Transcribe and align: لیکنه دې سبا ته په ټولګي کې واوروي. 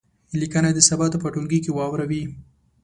لیکنه 0.39 0.69
دې 0.75 0.83
سبا 0.89 1.05
ته 1.11 1.17
په 1.23 1.27
ټولګي 1.33 1.59
کې 1.65 1.71
واوروي. 1.73 2.23